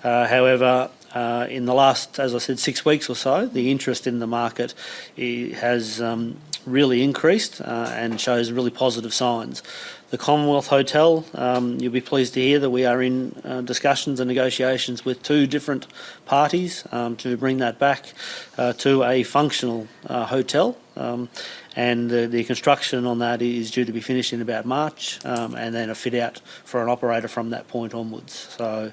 Uh, 0.04 0.26
however, 0.26 0.90
uh, 1.14 1.46
in 1.48 1.64
the 1.64 1.74
last, 1.74 2.18
as 2.18 2.34
I 2.34 2.38
said, 2.38 2.58
six 2.58 2.84
weeks 2.84 3.10
or 3.10 3.16
so, 3.16 3.46
the 3.46 3.70
interest 3.70 4.06
in 4.06 4.18
the 4.18 4.26
market 4.26 4.74
has 5.16 6.00
um, 6.00 6.36
really 6.66 7.02
increased 7.02 7.60
uh, 7.60 7.90
and 7.94 8.20
shows 8.20 8.52
really 8.52 8.70
positive 8.70 9.14
signs. 9.14 9.62
The 10.10 10.18
Commonwealth 10.18 10.66
Hotel, 10.66 11.24
um, 11.34 11.78
you'll 11.78 11.92
be 11.92 12.00
pleased 12.00 12.34
to 12.34 12.40
hear 12.40 12.58
that 12.58 12.70
we 12.70 12.84
are 12.84 13.00
in 13.00 13.40
uh, 13.44 13.60
discussions 13.60 14.18
and 14.18 14.26
negotiations 14.26 15.04
with 15.04 15.22
two 15.22 15.46
different 15.46 15.86
parties 16.26 16.84
um, 16.90 17.14
to 17.16 17.36
bring 17.36 17.58
that 17.58 17.78
back 17.78 18.12
uh, 18.58 18.72
to 18.74 19.04
a 19.04 19.22
functional 19.22 19.86
uh, 20.06 20.26
hotel. 20.26 20.76
Um, 20.96 21.28
and 21.76 22.10
the, 22.10 22.26
the, 22.26 22.42
construction 22.42 23.06
on 23.06 23.20
that 23.20 23.40
is 23.40 23.70
due 23.70 23.84
to 23.84 23.92
be 23.92 24.00
finished 24.00 24.32
in 24.32 24.42
about 24.42 24.66
March, 24.66 25.24
um, 25.24 25.54
and 25.54 25.72
then 25.72 25.88
a 25.88 25.94
fit 25.94 26.14
out 26.14 26.40
for 26.64 26.82
an 26.82 26.88
operator 26.88 27.28
from 27.28 27.50
that 27.50 27.68
point 27.68 27.94
onwards. 27.94 28.32
So 28.58 28.92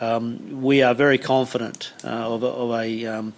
um, 0.00 0.62
we 0.62 0.82
are 0.82 0.94
very 0.94 1.18
confident 1.18 1.92
uh, 2.04 2.08
of, 2.08 2.42
um, 2.44 3.34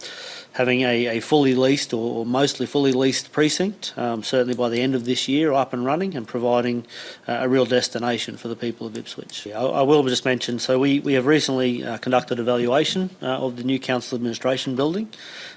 having 0.52 0.82
a, 0.82 1.20
fully 1.20 1.54
leased 1.54 1.92
or, 1.92 2.24
mostly 2.24 2.66
fully 2.66 2.92
leased 2.92 3.32
precinct, 3.32 3.92
um, 3.96 4.22
certainly 4.22 4.54
by 4.54 4.68
the 4.68 4.80
end 4.80 4.94
of 4.94 5.04
this 5.04 5.28
year, 5.28 5.52
up 5.52 5.72
and 5.72 5.84
running 5.84 6.16
and 6.16 6.26
providing 6.28 6.86
uh, 7.26 7.38
a 7.40 7.48
real 7.48 7.64
destination 7.64 8.36
for 8.36 8.48
the 8.48 8.56
people 8.56 8.86
of 8.86 8.96
Ipswich. 8.96 9.46
I, 9.48 9.82
will 9.82 10.02
just 10.04 10.24
mention, 10.24 10.58
so 10.58 10.78
we, 10.78 11.00
have 11.14 11.26
recently 11.26 11.84
uh, 11.84 11.98
conducted 11.98 12.38
a 12.38 12.44
valuation 12.44 13.10
of 13.20 13.56
the 13.56 13.64
new 13.64 13.78
council 13.78 14.16
administration 14.16 14.76
building. 14.76 15.08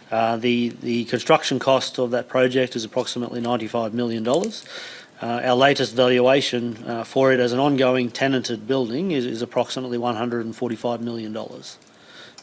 The, 0.10 0.70
the 0.82 1.06
construction 1.06 1.60
cost 1.60 2.00
of 2.00 2.12
that 2.12 2.30
project 2.30 2.76
is 2.76 2.84
approximately 2.84 3.42
$95 3.42 3.94
million. 3.94 4.26
Uh, 5.22 5.42
our 5.46 5.56
latest 5.56 5.96
valuation 5.96 6.84
uh, 6.86 7.04
for 7.04 7.32
it 7.32 7.40
as 7.40 7.54
an 7.54 7.60
ongoing 7.60 8.12
tenanted 8.12 8.68
building 8.68 9.12
is, 9.12 9.26
is 9.26 9.42
approximately 9.42 9.98
$145 9.98 11.00
million. 11.00 11.36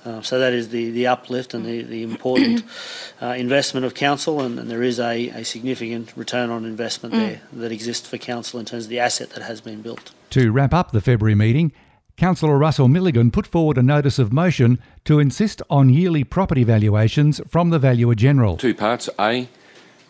Uh, 0.05 0.21
so 0.21 0.39
that 0.39 0.53
is 0.53 0.71
the, 0.71 0.91
the 0.91 1.07
uplift 1.07 1.55
and 1.55 1.65
the, 1.65 1.83
the 1.83 2.03
important 2.03 2.65
uh, 3.23 3.27
investment 3.27 3.87
of 3.87 3.95
council, 3.95 4.41
and, 4.41 4.59
and 4.59 4.71
there 4.71 4.83
is 4.83 4.99
a, 4.99 5.29
a, 5.29 5.45
significant 5.45 6.13
return 6.17 6.51
on 6.51 6.65
investment 6.65 7.15
mm. 7.15 7.19
there 7.19 7.41
that 7.53 7.71
exists 7.71 8.09
for 8.09 8.19
council 8.19 8.59
in 8.59 8.67
terms 8.67 8.85
of 8.85 8.91
the 8.91 8.99
asset 8.99 9.31
that 9.31 9.43
has 9.43 9.61
been 9.61 9.81
built. 9.81 10.11
To 10.31 10.51
wrap 10.51 10.75
up 10.75 10.91
the 10.91 11.01
February 11.01 11.37
meeting, 11.37 11.73
Councillor 12.17 12.59
Russell 12.59 12.89
Milligan 12.89 13.31
put 13.31 13.47
forward 13.47 13.79
a 13.79 13.83
notice 13.83 14.19
of 14.19 14.33
motion 14.33 14.79
to 15.05 15.19
insist 15.21 15.63
on 15.71 15.89
yearly 15.89 16.25
property 16.25 16.65
valuations 16.65 17.41
from 17.49 17.71
the 17.71 17.79
Valuer 17.79 18.15
General. 18.15 18.57
Two 18.57 18.75
parts. 18.75 19.09
A, 19.21 19.49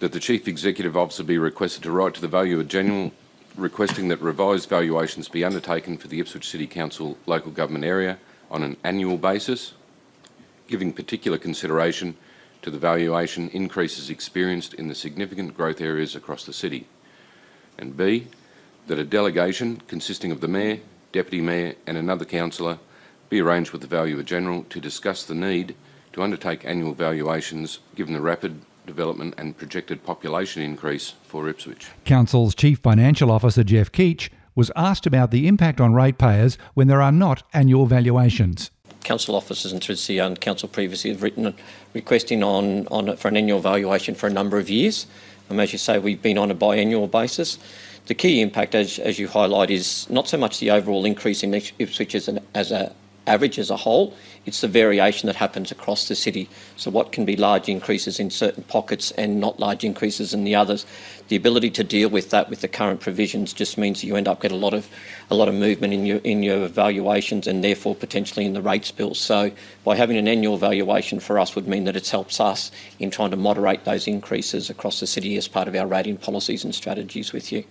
that 0.02 0.10
the 0.10 0.18
Chief 0.18 0.48
Executive 0.48 0.96
Officer 0.96 1.22
be 1.22 1.38
requested 1.38 1.84
to 1.84 1.92
write 1.92 2.14
to 2.14 2.20
the 2.20 2.26
Valuer 2.26 2.64
General 2.64 3.12
requesting 3.56 4.08
that 4.08 4.20
revised 4.20 4.68
valuations 4.68 5.28
be 5.28 5.44
undertaken 5.44 5.96
for 5.96 6.08
the 6.08 6.18
Ipswich 6.18 6.48
City 6.48 6.66
Council 6.66 7.16
local 7.24 7.52
government 7.52 7.84
area 7.84 8.18
on 8.50 8.64
an 8.64 8.76
annual 8.82 9.16
basis 9.16 9.74
giving 10.66 10.92
particular 10.92 11.38
consideration 11.38 12.16
to 12.62 12.70
the 12.72 12.80
valuation 12.80 13.48
increases 13.50 14.10
experienced 14.10 14.74
in 14.74 14.88
the 14.88 14.94
significant 14.96 15.56
growth 15.56 15.80
areas 15.80 16.16
across 16.16 16.44
the 16.44 16.52
city. 16.52 16.88
And 17.78 17.96
B, 17.96 18.26
that 18.88 18.98
a 18.98 19.04
delegation 19.04 19.82
consisting 19.86 20.32
of 20.32 20.40
the 20.40 20.48
Mayor, 20.48 20.80
Deputy 21.12 21.40
Mayor 21.40 21.76
and 21.86 21.96
another 21.96 22.24
councillor 22.24 22.80
be 23.28 23.40
arranged 23.40 23.70
with 23.70 23.82
the 23.82 23.86
Valuer 23.86 24.24
General 24.24 24.64
to 24.64 24.80
discuss 24.80 25.22
the 25.22 25.36
need 25.36 25.76
to 26.12 26.24
undertake 26.24 26.64
annual 26.64 26.92
valuations 26.92 27.78
given 27.94 28.14
the 28.14 28.20
rapid 28.20 28.62
development 28.86 29.34
and 29.38 29.56
projected 29.56 30.04
population 30.04 30.62
increase 30.62 31.14
for 31.22 31.48
Ipswich. 31.48 31.88
Council's 32.04 32.54
Chief 32.54 32.78
Financial 32.78 33.30
Officer 33.30 33.64
Jeff 33.64 33.90
Keach 33.92 34.28
was 34.54 34.70
asked 34.76 35.06
about 35.06 35.30
the 35.30 35.48
impact 35.48 35.80
on 35.80 35.94
ratepayers 35.94 36.58
when 36.74 36.88
there 36.88 37.00
are 37.00 37.12
not 37.12 37.42
annual 37.52 37.86
valuations 37.86 38.70
council 39.02 39.34
officers 39.34 39.72
and 39.72 39.82
Trinity 39.82 40.18
and 40.18 40.40
council 40.40 40.68
previously 40.68 41.10
have 41.10 41.22
written 41.22 41.54
requesting 41.94 42.42
on, 42.42 42.86
on 42.88 43.16
for 43.16 43.28
an 43.28 43.36
annual 43.36 43.60
valuation 43.60 44.14
for 44.14 44.26
a 44.26 44.30
number 44.30 44.58
of 44.58 44.70
years. 44.70 45.06
And 45.48 45.60
as 45.60 45.72
you 45.72 45.78
say, 45.78 45.98
we've 45.98 46.22
been 46.22 46.38
on 46.38 46.50
a 46.50 46.54
biannual 46.54 47.10
basis. 47.10 47.58
The 48.06 48.14
key 48.14 48.40
impact, 48.40 48.74
as, 48.74 48.98
as 48.98 49.18
you 49.18 49.28
highlight, 49.28 49.70
is 49.70 50.08
not 50.10 50.28
so 50.28 50.36
much 50.38 50.58
the 50.58 50.70
overall 50.70 51.04
increase 51.04 51.42
in 51.42 51.54
Ipswich 51.54 52.14
as, 52.14 52.28
an, 52.28 52.40
as 52.54 52.72
a 52.72 52.94
average 53.26 53.58
as 53.58 53.70
a 53.70 53.76
whole, 53.76 54.14
it's 54.44 54.60
the 54.60 54.68
variation 54.68 55.28
that 55.28 55.36
happens 55.36 55.70
across 55.70 56.08
the 56.08 56.16
city. 56.16 56.48
So, 56.76 56.90
what 56.90 57.12
can 57.12 57.24
be 57.24 57.36
large 57.36 57.68
increases 57.68 58.18
in 58.18 58.30
certain 58.30 58.64
pockets 58.64 59.12
and 59.12 59.40
not 59.40 59.60
large 59.60 59.84
increases 59.84 60.34
in 60.34 60.44
the 60.44 60.54
others? 60.54 60.84
The 61.28 61.36
ability 61.36 61.70
to 61.70 61.84
deal 61.84 62.08
with 62.08 62.30
that 62.30 62.50
with 62.50 62.60
the 62.60 62.68
current 62.68 63.00
provisions 63.00 63.52
just 63.52 63.78
means 63.78 64.02
you 64.02 64.16
end 64.16 64.26
up 64.26 64.40
getting 64.40 64.58
a 64.58 64.60
lot 64.60 64.74
of 64.74 64.88
a 65.30 65.34
lot 65.36 65.48
of 65.48 65.54
movement 65.54 65.94
in 65.94 66.04
your 66.04 66.18
in 66.18 66.42
your 66.42 66.66
valuations 66.66 67.46
and 67.46 67.62
therefore 67.62 67.94
potentially 67.94 68.44
in 68.44 68.52
the 68.52 68.62
rates 68.62 68.90
bills. 68.90 69.18
So, 69.18 69.52
by 69.84 69.96
having 69.96 70.16
an 70.16 70.26
annual 70.26 70.56
valuation 70.56 71.20
for 71.20 71.38
us 71.38 71.54
would 71.54 71.68
mean 71.68 71.84
that 71.84 71.96
it 71.96 72.08
helps 72.08 72.40
us 72.40 72.72
in 72.98 73.10
trying 73.10 73.30
to 73.30 73.36
moderate 73.36 73.84
those 73.84 74.08
increases 74.08 74.68
across 74.70 74.98
the 74.98 75.06
city 75.06 75.36
as 75.36 75.46
part 75.46 75.68
of 75.68 75.76
our 75.76 75.86
rating 75.86 76.16
policies 76.16 76.64
and 76.64 76.74
strategies 76.74 77.32
with 77.32 77.52
you. 77.52 77.64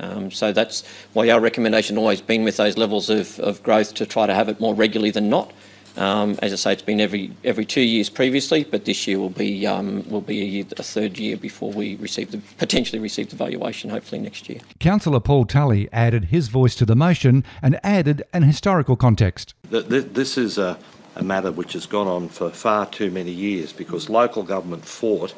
Um, 0.00 0.30
so 0.30 0.52
that's 0.52 0.84
why 1.12 1.28
our 1.30 1.40
recommendation 1.40 1.98
always 1.98 2.20
been 2.20 2.44
with 2.44 2.56
those 2.56 2.76
levels 2.76 3.10
of, 3.10 3.38
of 3.40 3.62
growth 3.62 3.94
to 3.94 4.06
try 4.06 4.26
to 4.26 4.34
have 4.34 4.48
it 4.48 4.60
more 4.60 4.74
regularly 4.74 5.10
than 5.10 5.28
not. 5.28 5.52
Um, 5.98 6.38
as 6.42 6.52
I 6.52 6.56
say, 6.56 6.72
it's 6.74 6.82
been 6.82 7.00
every 7.00 7.32
every 7.42 7.64
two 7.64 7.80
years 7.80 8.08
previously, 8.08 8.62
but 8.62 8.84
this 8.84 9.08
year 9.08 9.18
will 9.18 9.30
be 9.30 9.66
um, 9.66 10.08
will 10.08 10.20
be 10.20 10.40
a, 10.40 10.44
year, 10.44 10.64
a, 10.76 10.82
third 10.84 11.18
year 11.18 11.36
before 11.36 11.72
we 11.72 11.96
receive 11.96 12.30
the 12.30 12.38
potentially 12.56 13.00
receive 13.00 13.30
the 13.30 13.36
valuation. 13.36 13.90
Hopefully 13.90 14.20
next 14.20 14.48
year. 14.48 14.60
Councillor 14.78 15.18
Paul 15.18 15.44
Tully 15.44 15.88
added 15.92 16.26
his 16.26 16.46
voice 16.46 16.76
to 16.76 16.86
the 16.86 16.94
motion 16.94 17.42
and 17.62 17.80
added 17.82 18.22
an 18.32 18.44
historical 18.44 18.94
context. 18.94 19.54
This 19.70 20.38
is 20.38 20.56
a, 20.56 20.78
a 21.16 21.24
matter 21.24 21.50
which 21.50 21.72
has 21.72 21.86
gone 21.86 22.06
on 22.06 22.28
for 22.28 22.50
far 22.50 22.86
too 22.86 23.10
many 23.10 23.32
years 23.32 23.72
because 23.72 24.08
local 24.08 24.44
government 24.44 24.84
fought 24.84 25.34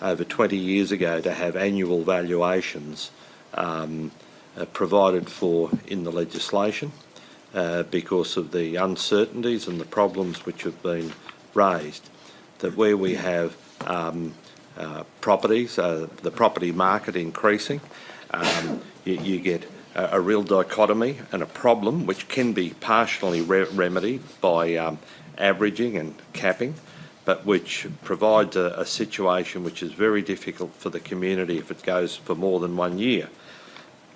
over 0.00 0.24
20 0.24 0.56
years 0.56 0.90
ago 0.90 1.20
to 1.20 1.34
have 1.34 1.54
annual 1.54 2.02
valuations 2.02 3.10
um, 3.54 4.10
uh, 4.56 4.64
provided 4.66 5.28
for 5.28 5.70
in 5.86 6.04
the 6.04 6.12
legislation 6.12 6.92
uh, 7.54 7.82
because 7.84 8.36
of 8.36 8.52
the 8.52 8.76
uncertainties 8.76 9.66
and 9.66 9.80
the 9.80 9.84
problems 9.84 10.44
which 10.46 10.62
have 10.62 10.82
been 10.82 11.12
raised. 11.54 12.08
That 12.58 12.76
where 12.76 12.96
we 12.96 13.14
have 13.14 13.56
um, 13.86 14.34
uh, 14.76 15.04
properties, 15.20 15.78
uh, 15.78 16.08
the 16.22 16.30
property 16.30 16.72
market 16.72 17.16
increasing, 17.16 17.80
um, 18.30 18.80
you, 19.04 19.20
you, 19.20 19.40
get 19.40 19.68
a, 19.94 20.16
a, 20.16 20.20
real 20.20 20.42
dichotomy 20.42 21.18
and 21.32 21.42
a 21.42 21.46
problem 21.46 22.06
which 22.06 22.28
can 22.28 22.52
be 22.52 22.70
partially 22.70 23.42
re- 23.42 23.64
remedied 23.64 24.22
by 24.40 24.76
um, 24.76 24.98
averaging 25.36 25.96
and 25.98 26.14
capping 26.32 26.74
but 27.24 27.46
which 27.46 27.86
provides 28.02 28.56
a, 28.56 28.74
a, 28.78 28.86
situation 28.86 29.62
which 29.62 29.82
is 29.82 29.92
very 29.92 30.22
difficult 30.22 30.72
for 30.74 30.90
the 30.90 31.00
community 31.00 31.58
if 31.58 31.70
it 31.70 31.82
goes 31.82 32.16
for 32.16 32.34
more 32.34 32.60
than 32.60 32.76
one 32.76 32.98
year. 32.98 33.28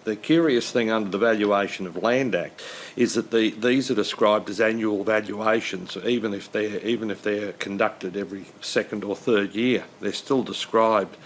The 0.06 0.14
curious 0.14 0.70
thing 0.70 0.88
under 0.88 1.10
the 1.10 1.18
Valuation 1.18 1.84
of 1.84 2.00
Land 2.00 2.36
Act 2.36 2.62
is 2.94 3.14
that 3.14 3.32
the, 3.32 3.50
these 3.50 3.90
are 3.90 3.94
described 3.96 4.48
as 4.48 4.60
annual 4.60 5.02
valuations, 5.02 5.96
even 5.96 6.32
if 6.32 6.52
they're 6.52 6.78
even 6.86 7.10
if 7.10 7.22
they're 7.22 7.54
conducted 7.54 8.16
every 8.16 8.44
second 8.60 9.02
or 9.02 9.16
third 9.16 9.56
year. 9.56 9.82
They're 9.98 10.12
still 10.12 10.44
described 10.44 11.16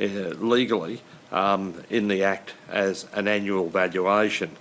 uh, 0.00 0.04
legally 0.04 1.00
um, 1.32 1.82
in 1.90 2.06
the 2.06 2.22
Act 2.22 2.54
as 2.68 3.08
an 3.12 3.26
annual 3.26 3.70
valuation. 3.70 4.56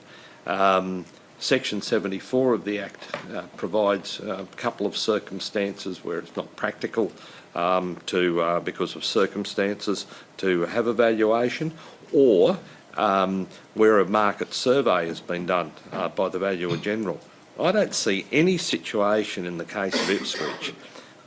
Um, 0.48 1.06
Section 1.38 1.84
74 1.84 2.56
of 2.56 2.66
the 2.66 2.80
Act 2.80 3.16
uh, 3.32 3.44
provides 3.58 4.20
a 4.20 4.48
couple 4.56 4.88
of 4.88 4.98
circumstances 4.98 6.04
where 6.04 6.18
it's 6.18 6.36
not 6.36 6.56
practical 6.56 7.12
um, 7.54 7.98
to, 8.08 8.42
uh, 8.42 8.60
because 8.60 8.96
of 8.96 9.06
circumstances, 9.06 10.08
to 10.38 10.62
have 10.62 10.88
a 10.88 10.94
valuation, 10.94 11.74
or 12.12 12.58
um, 12.98 13.48
where 13.74 14.00
a 14.00 14.06
market 14.06 14.54
survey 14.54 15.08
has 15.08 15.22
been 15.22 15.46
done 15.46 15.72
uh, 15.92 16.10
by 16.10 16.30
the 16.30 16.40
Valuer 16.40 16.78
General. 16.78 17.20
I 17.60 17.72
don't 17.72 17.94
see 17.94 18.26
any 18.32 18.58
situation 18.58 19.46
in 19.46 19.58
the 19.58 19.66
case 19.66 19.96
of 19.96 20.10
Ipswich 20.10 20.74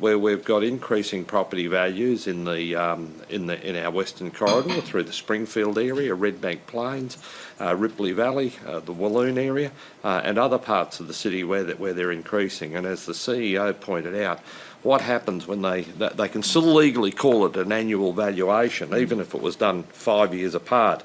where 0.00 0.18
we've 0.18 0.44
got 0.44 0.64
increasing 0.64 1.24
property 1.24 1.66
values 1.66 2.26
in 2.26 2.44
the 2.44 2.74
um, 2.74 3.14
in 3.28 3.46
the 3.46 3.68
in 3.68 3.76
our 3.76 3.90
western 3.90 4.30
corridor 4.30 4.80
through 4.80 5.02
the 5.02 5.12
Springfield 5.12 5.78
area, 5.78 6.16
Redbank 6.16 6.60
Plains, 6.66 7.18
uh, 7.60 7.76
Ripley 7.76 8.12
Valley, 8.12 8.54
uh, 8.66 8.80
the 8.80 8.92
Walloon 8.92 9.38
area, 9.38 9.70
uh, 10.02 10.22
and 10.24 10.38
other 10.38 10.58
parts 10.58 11.00
of 11.00 11.06
the 11.06 11.14
city 11.14 11.44
where 11.44 11.64
that 11.64 11.78
where 11.78 11.92
they're 11.92 12.12
increasing. 12.12 12.74
And 12.74 12.86
as 12.86 13.04
the 13.04 13.12
CEO 13.12 13.78
pointed 13.78 14.20
out, 14.20 14.40
what 14.82 15.02
happens 15.02 15.46
when 15.46 15.60
they 15.62 15.82
they 15.82 16.28
can 16.28 16.42
still 16.42 16.74
legally 16.74 17.12
call 17.12 17.44
it 17.46 17.56
an 17.56 17.70
annual 17.70 18.12
valuation, 18.12 18.94
even 18.96 19.20
if 19.20 19.34
it 19.34 19.42
was 19.42 19.56
done 19.56 19.82
five 19.84 20.34
years 20.34 20.54
apart. 20.54 21.04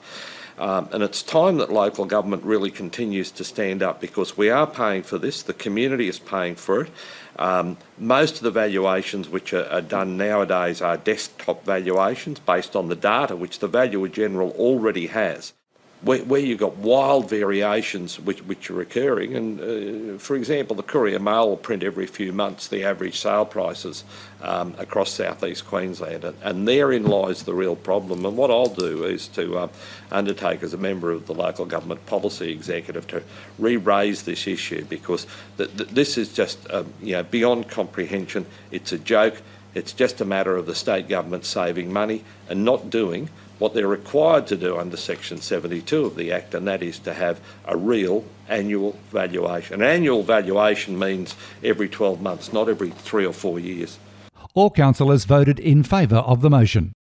Um, 0.58 0.88
and 0.94 1.04
it's 1.04 1.22
time 1.22 1.58
that 1.58 1.72
local 1.72 2.06
government 2.06 2.44
really 2.44 2.72
continues 2.72 3.32
to 3.32 3.44
stand 3.44 3.84
up 3.84 4.00
because 4.00 4.38
we 4.38 4.50
are 4.50 4.66
paying 4.66 5.04
for 5.04 5.18
this, 5.18 5.44
the 5.44 5.54
community 5.54 6.08
is 6.08 6.20
paying 6.20 6.56
for 6.56 6.82
it. 6.82 6.92
Um, 7.38 7.78
most 7.98 8.38
of 8.38 8.44
the 8.44 8.52
valuations 8.52 9.28
which 9.28 9.54
are, 9.54 9.68
are, 9.68 9.82
done 9.82 10.16
nowadays 10.16 10.82
are 10.82 10.96
desktop 10.96 11.66
valuations 11.66 12.40
based 12.40 12.76
on 12.76 12.88
the 12.88 12.96
data 12.96 13.36
which 13.36 13.60
the 13.60 13.68
Valuer 13.68 14.08
General 14.08 14.52
already 14.52 15.08
has. 15.08 15.52
Where, 16.06 16.24
where 16.24 16.40
you've 16.40 16.60
got 16.60 16.78
wild 16.78 17.28
variations 17.28 18.20
which, 18.20 18.44
which 18.44 18.70
are 18.70 18.80
occurring. 18.80 19.36
And 19.36 19.60
uh, 19.60 20.18
for 20.20 20.36
example, 20.36 20.76
the 20.76 20.84
Courier 20.84 21.18
Mail 21.18 21.50
will 21.50 21.58
print 21.58 21.82
every 21.82 22.06
few 22.06 22.32
months 22.32 22.68
the 22.68 22.84
average 22.84 23.20
sale 23.20 23.44
prices 23.44 24.04
um, 24.42 24.76
across 24.78 25.12
southeast 25.12 25.66
Queensland, 25.66 26.24
and, 26.24 26.38
and, 26.44 26.68
therein 26.68 27.06
lies 27.06 27.44
the 27.44 27.56
real 27.56 27.76
problem. 27.76 28.24
And 28.24 28.38
what 28.38 28.52
I'll 28.52 28.68
do 28.68 29.04
is 29.04 29.28
to 29.30 29.58
uh, 29.58 29.68
undertake 30.12 30.62
as 30.62 30.76
a 30.76 30.78
member 30.78 31.10
of 31.10 31.26
the 31.26 31.34
local 31.34 31.66
government 31.66 32.06
policy 32.06 32.52
executive 32.52 33.08
to 33.08 33.24
re-raise 33.58 34.24
this 34.24 34.46
issue 34.46 34.86
because 34.86 35.26
th- 35.58 35.76
th- 35.76 35.90
this 35.90 36.20
is 36.20 36.32
just 36.32 36.70
um, 36.72 36.94
you 37.02 37.14
know 37.14 37.24
beyond 37.24 37.68
comprehension. 37.68 38.46
It's 38.70 38.92
a 38.92 39.00
joke. 39.00 39.42
It's 39.74 39.92
just 39.92 40.22
a 40.22 40.26
matter 40.26 40.56
of 40.56 40.68
the 40.68 40.76
state 40.76 41.10
government 41.10 41.46
saving 41.46 41.92
money 41.92 42.24
and 42.48 42.64
not 42.64 42.92
doing 42.92 43.30
what 43.60 43.74
they're 43.74 43.88
required 43.88 44.48
to 44.48 44.56
do 44.56 44.78
under 44.78 44.98
Section 44.98 45.38
72 45.38 46.06
of 46.06 46.16
the 46.16 46.32
Act, 46.32 46.54
and 46.54 46.68
that 46.68 46.84
is 46.84 47.00
to 47.00 47.14
have 47.14 47.40
a 47.66 47.78
real 47.78 48.24
annual 48.48 48.98
valuation. 49.12 49.82
An 49.82 49.88
annual 49.88 50.24
valuation 50.24 50.98
means 51.00 51.36
every 51.64 51.90
12 51.90 52.22
months, 52.22 52.54
not 52.54 52.70
every 52.70 52.90
three 52.90 53.26
or 53.26 53.34
four 53.34 53.60
years. 53.60 53.98
All 54.54 54.70
councillors 54.70 55.26
voted 55.26 55.60
in 55.60 55.84
favour 55.84 56.18
of 56.18 56.42
the 56.42 56.50
motion. 56.50 56.94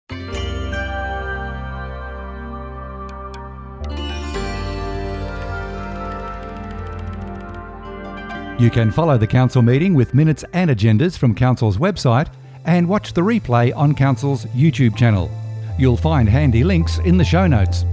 You 8.56 8.70
can 8.70 8.92
follow 8.92 9.18
the 9.18 9.26
council 9.26 9.62
meeting 9.62 9.94
with 9.94 10.14
minutes 10.14 10.44
and 10.52 10.70
agendas 10.70 11.18
from 11.18 11.34
council's 11.34 11.76
website 11.76 12.28
and 12.64 12.88
watch 12.88 13.12
the 13.12 13.20
replay 13.20 13.74
on 13.76 13.94
council's 13.94 14.46
YouTube 14.46 14.96
channel. 14.96 15.28
You'll 15.76 15.96
find 15.96 16.28
handy 16.28 16.62
links 16.62 16.98
in 16.98 17.16
the 17.16 17.24
show 17.24 17.46
notes. 17.46 17.84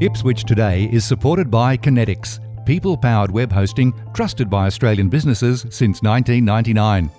Ipswich 0.00 0.44
Today 0.44 0.88
is 0.92 1.04
supported 1.04 1.50
by 1.50 1.76
Kinetics, 1.76 2.38
people 2.64 2.96
powered 2.96 3.30
web 3.30 3.52
hosting 3.52 3.92
trusted 4.14 4.48
by 4.48 4.66
Australian 4.66 5.08
businesses 5.08 5.62
since 5.70 6.02
1999. 6.02 7.10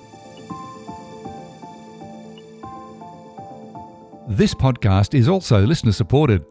This 4.28 4.54
podcast 4.54 5.14
is 5.14 5.28
also 5.28 5.66
listener 5.66 5.92
supported. 5.92 6.46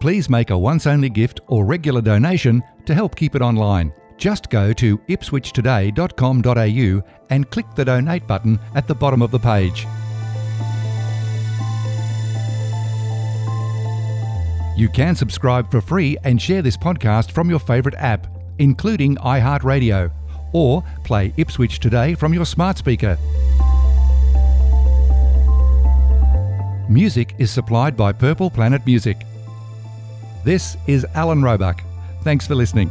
Please 0.00 0.30
make 0.30 0.50
a 0.50 0.58
once 0.58 0.86
only 0.86 1.10
gift 1.10 1.40
or 1.48 1.66
regular 1.66 2.00
donation 2.00 2.62
to 2.86 2.94
help 2.94 3.14
keep 3.14 3.34
it 3.34 3.42
online. 3.42 3.92
Just 4.16 4.50
go 4.50 4.72
to 4.74 4.98
ipswichtoday.com.au 4.98 7.02
and 7.30 7.50
click 7.50 7.66
the 7.74 7.84
donate 7.84 8.26
button 8.26 8.58
at 8.74 8.86
the 8.86 8.94
bottom 8.94 9.22
of 9.22 9.30
the 9.30 9.38
page. 9.38 9.86
You 14.80 14.88
can 14.88 15.14
subscribe 15.14 15.70
for 15.70 15.82
free 15.82 16.16
and 16.24 16.40
share 16.40 16.62
this 16.62 16.78
podcast 16.78 17.32
from 17.32 17.50
your 17.50 17.58
favourite 17.58 17.98
app, 17.98 18.26
including 18.58 19.16
iHeartRadio, 19.16 20.10
or 20.54 20.82
play 21.04 21.34
Ipswich 21.36 21.80
Today 21.80 22.14
from 22.14 22.32
your 22.32 22.46
smart 22.46 22.78
speaker. 22.78 23.18
Music 26.88 27.34
is 27.36 27.50
supplied 27.50 27.94
by 27.94 28.10
Purple 28.10 28.48
Planet 28.48 28.80
Music. 28.86 29.18
This 30.44 30.78
is 30.86 31.04
Alan 31.14 31.42
Roebuck. 31.42 31.82
Thanks 32.22 32.46
for 32.46 32.54
listening. 32.54 32.90